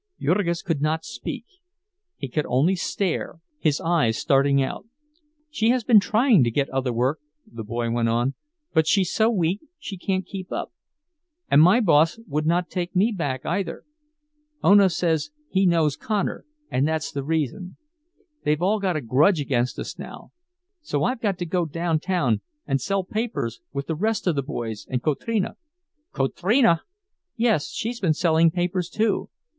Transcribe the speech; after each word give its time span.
Jurgis 0.19 0.63
could 0.63 0.81
not 0.81 1.05
speak; 1.05 1.45
he 2.17 2.27
could 2.27 2.47
only 2.47 2.75
stare, 2.75 3.39
his 3.59 3.79
eyes 3.79 4.17
starting 4.17 4.59
out. 4.59 4.87
"She 5.51 5.69
has 5.69 5.83
been 5.83 5.99
trying 5.99 6.43
to 6.43 6.49
get 6.49 6.71
other 6.71 6.91
work," 6.91 7.19
the 7.45 7.63
boy 7.63 7.91
went 7.91 8.09
on; 8.09 8.33
"but 8.73 8.87
she's 8.87 9.13
so 9.13 9.29
weak 9.29 9.61
she 9.77 9.97
can't 9.97 10.25
keep 10.25 10.51
up. 10.51 10.73
And 11.51 11.61
my 11.61 11.81
boss 11.81 12.17
would 12.25 12.47
not 12.47 12.67
take 12.71 12.95
me 12.95 13.11
back, 13.15 13.45
either—Ona 13.45 14.89
says 14.89 15.29
he 15.49 15.67
knows 15.67 15.97
Connor, 15.97 16.45
and 16.71 16.87
that's 16.87 17.11
the 17.11 17.23
reason; 17.23 17.77
they've 18.43 18.57
all 18.59 18.79
got 18.79 18.95
a 18.95 19.01
grudge 19.01 19.39
against 19.39 19.77
us 19.77 19.99
now. 19.99 20.31
So 20.81 21.03
I've 21.03 21.21
got 21.21 21.37
to 21.37 21.45
go 21.45 21.65
downtown 21.65 22.41
and 22.65 22.81
sell 22.81 23.03
papers 23.03 23.61
with 23.71 23.85
the 23.85 23.93
rest 23.93 24.25
of 24.25 24.33
the 24.33 24.41
boys 24.41 24.87
and 24.89 24.99
Kotrina—" 25.03 25.57
"Kotrina!" 26.11 26.79
"Yes, 27.35 27.69
she's 27.69 27.99
been 27.99 28.15
selling 28.15 28.49
papers, 28.49 28.89
too. 28.89 29.29